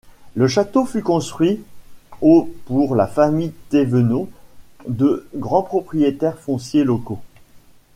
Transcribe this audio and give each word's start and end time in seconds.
Le 0.33 0.47
château 0.47 0.85
fut 0.87 1.03
construit 1.03 1.61
au 2.21 2.49
pour 2.65 2.95
la 2.95 3.05
famille 3.05 3.53
Thévenot, 3.69 4.29
de 4.89 5.27
grands 5.35 5.61
propriétaires 5.61 6.39
fonciers 6.39 6.83
locaux. 6.83 7.19